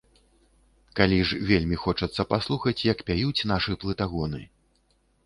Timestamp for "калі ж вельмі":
0.99-1.77